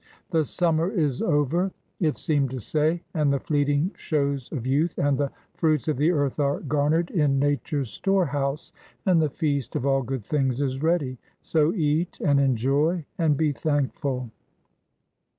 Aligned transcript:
"The 0.31 0.45
summer 0.45 0.89
is 0.89 1.21
over," 1.21 1.71
it 1.99 2.17
seemed 2.17 2.49
to 2.49 2.59
say, 2.59 3.03
"and 3.13 3.31
the 3.31 3.39
fleeting 3.39 3.91
shows 3.95 4.51
of 4.51 4.65
youth, 4.65 4.97
and 4.97 5.15
the 5.15 5.29
fruits 5.53 5.87
of 5.87 5.97
the 5.97 6.09
earth 6.09 6.39
are 6.39 6.59
garnered 6.61 7.11
in 7.11 7.37
Nature's 7.37 7.91
storehouse, 7.91 8.73
and 9.05 9.21
the 9.21 9.29
feast 9.29 9.75
of 9.75 9.85
all 9.85 10.01
good 10.01 10.25
things 10.25 10.59
is 10.59 10.81
ready; 10.81 11.19
so 11.43 11.71
eat 11.75 12.19
and 12.19 12.39
enjoy, 12.39 13.05
and 13.19 13.37
be 13.37 13.51
thankful." 13.51 14.31